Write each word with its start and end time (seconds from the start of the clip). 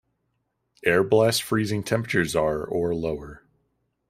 Air 0.83 1.03
blast 1.03 1.43
freezing 1.43 1.83
temperatures 1.83 2.35
are 2.35 2.63
or 2.63 2.95
lower. 2.95 3.43